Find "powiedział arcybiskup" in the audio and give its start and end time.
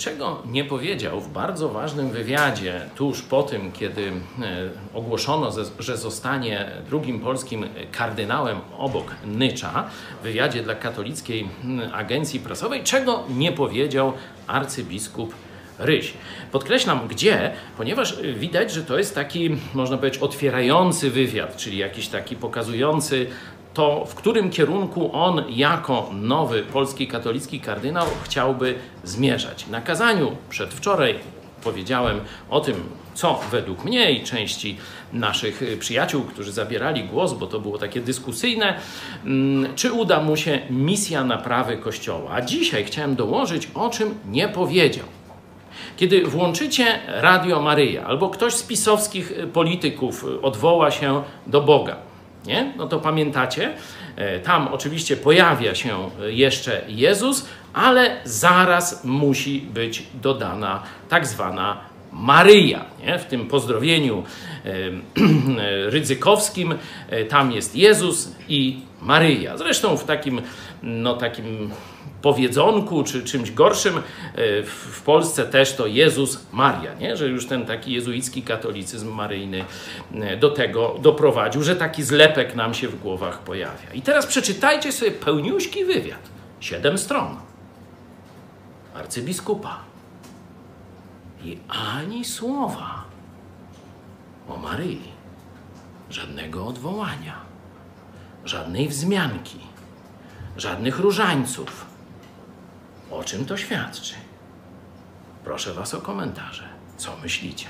13.52-15.34